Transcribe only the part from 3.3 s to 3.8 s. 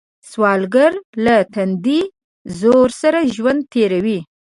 ژوند